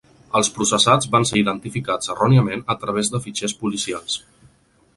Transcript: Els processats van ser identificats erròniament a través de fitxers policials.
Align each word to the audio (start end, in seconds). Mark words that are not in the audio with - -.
Els 0.37 0.47
processats 0.53 1.09
van 1.15 1.27
ser 1.31 1.37
identificats 1.41 2.11
erròniament 2.15 2.63
a 2.75 2.77
través 2.85 3.13
de 3.17 3.21
fitxers 3.27 3.57
policials. 3.61 4.17